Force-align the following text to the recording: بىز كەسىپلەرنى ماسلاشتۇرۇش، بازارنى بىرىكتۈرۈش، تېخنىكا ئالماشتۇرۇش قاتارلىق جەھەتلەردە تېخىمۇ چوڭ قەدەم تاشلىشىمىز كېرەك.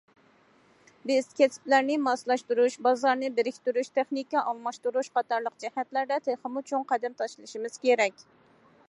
بىز 1.09 1.27
كەسىپلەرنى 1.39 1.97
ماسلاشتۇرۇش، 2.05 2.77
بازارنى 2.87 3.29
بىرىكتۈرۈش، 3.39 3.93
تېخنىكا 3.99 4.45
ئالماشتۇرۇش 4.53 5.13
قاتارلىق 5.19 5.63
جەھەتلەردە 5.65 6.19
تېخىمۇ 6.29 6.65
چوڭ 6.73 6.89
قەدەم 6.95 7.19
تاشلىشىمىز 7.21 7.79
كېرەك. 7.85 8.27